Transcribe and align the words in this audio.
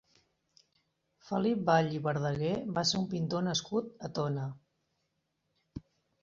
Felip 1.27 1.59
Vall 1.67 1.93
i 1.97 1.99
Verdaguer 2.07 2.55
va 2.79 2.85
ser 2.93 2.97
un 3.01 3.05
pintor 3.13 3.45
nascut 3.49 3.93
a 4.09 4.11
Tona. 4.21 4.49